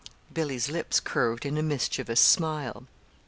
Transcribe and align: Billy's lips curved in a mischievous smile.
Billy's 0.33 0.67
lips 0.67 0.99
curved 0.99 1.45
in 1.45 1.59
a 1.59 1.61
mischievous 1.61 2.19
smile. 2.21 2.87